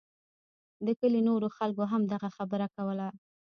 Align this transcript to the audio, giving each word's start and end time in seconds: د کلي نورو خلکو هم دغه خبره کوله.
د 0.85 0.87
کلي 0.99 1.21
نورو 1.29 1.47
خلکو 1.57 1.83
هم 1.91 2.01
دغه 2.13 2.29
خبره 2.37 2.67
کوله. 2.75 3.07